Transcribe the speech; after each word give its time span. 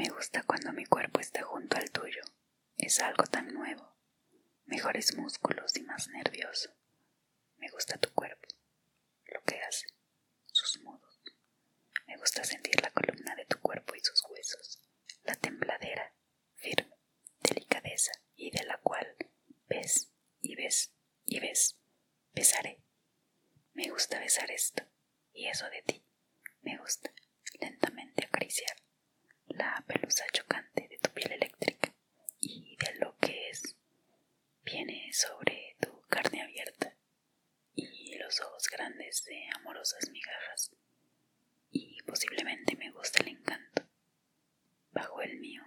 Me 0.00 0.08
gusta 0.08 0.42
cuando 0.44 0.72
mi 0.72 0.86
cuerpo 0.86 1.20
está 1.20 1.42
junto 1.42 1.76
al 1.76 1.90
tuyo. 1.90 2.22
Es 2.78 3.00
algo 3.00 3.24
tan 3.24 3.52
nuevo. 3.52 3.86
Mejores 4.64 5.14
músculos 5.14 5.76
y 5.76 5.82
más 5.82 6.08
nervioso. 6.08 6.70
Me 7.58 7.68
gusta 7.68 7.98
tu 7.98 8.08
cuerpo, 8.14 8.48
lo 9.26 9.42
que 9.42 9.60
hace, 9.60 9.88
sus 10.46 10.80
modos. 10.80 11.20
Me 12.06 12.16
gusta 12.16 12.42
sentir 12.44 12.80
la 12.80 12.90
columna 12.92 13.34
de 13.36 13.44
tu 13.44 13.60
cuerpo 13.60 13.94
y 13.94 14.00
sus 14.00 14.24
huesos, 14.30 14.80
la 15.24 15.34
tembladera, 15.34 16.14
firme, 16.54 16.96
delicadeza 17.42 18.12
y 18.36 18.50
de 18.52 18.64
la 18.64 18.78
cual 18.78 19.06
ves 19.68 20.08
y 20.40 20.54
ves 20.54 20.94
y 21.26 21.40
ves. 21.40 21.76
Besaré. 22.32 22.80
Me 23.74 23.90
gusta 23.90 24.18
besar 24.18 24.50
esto 24.50 24.82
y 25.34 25.48
eso 25.48 25.68
de 25.68 25.82
ti. 25.82 26.02
Me 26.62 26.78
gusta 26.78 27.12
lentamente 27.60 28.24
acariciar 28.24 28.80
la 29.60 29.84
pelusa 29.86 30.24
chocante 30.32 30.86
de 30.88 30.98
tu 30.98 31.10
piel 31.10 31.32
eléctrica 31.32 31.92
y 32.40 32.76
de 32.76 32.94
lo 33.00 33.16
que 33.18 33.50
es 33.50 33.76
viene 34.64 35.08
sobre 35.20 35.76
tu 35.80 36.00
carne 36.08 36.40
abierta 36.40 36.96
y 37.74 38.16
los 38.16 38.40
ojos 38.40 38.68
grandes 38.72 39.22
de 39.24 39.50
amorosas 39.54 40.08
migajas. 40.10 40.74
Y 41.70 42.02
posiblemente 42.04 42.74
me 42.76 42.90
gusta 42.90 43.22
el 43.22 43.28
encanto 43.28 43.82
bajo 44.92 45.20
el 45.20 45.38
mío 45.38 45.62